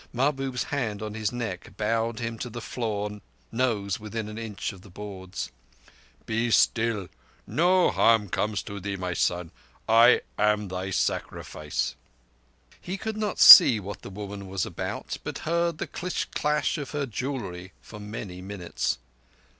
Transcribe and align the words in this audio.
Mahbub's 0.11 0.63
hand 0.73 1.03
on 1.03 1.13
his 1.13 1.31
neck 1.31 1.77
bowed 1.77 2.17
him 2.17 2.39
to 2.39 2.49
the 2.49 2.59
floor, 2.59 3.21
nose 3.51 3.99
within 3.99 4.27
an 4.29 4.37
inch 4.39 4.73
of 4.73 4.81
the 4.81 4.89
boards. 4.89 5.51
"Be 6.25 6.49
still. 6.49 7.07
No 7.45 7.91
harm 7.91 8.27
comes 8.27 8.63
to 8.63 8.79
thee, 8.79 8.95
my 8.95 9.13
son. 9.13 9.51
I 9.87 10.21
am 10.39 10.69
thy 10.69 10.89
sacrifice!" 10.89 11.93
He 12.81 12.97
could 12.97 13.15
not 13.15 13.37
see 13.37 13.79
what 13.79 14.01
the 14.01 14.09
woman 14.09 14.47
was 14.49 14.65
about, 14.65 15.19
but 15.23 15.37
heard 15.45 15.77
the 15.77 15.85
dish 15.85 16.25
clash 16.33 16.79
of 16.79 16.89
her 16.97 17.05
jewellery 17.05 17.71
for 17.79 17.99
many 17.99 18.41
minutes. 18.41 18.97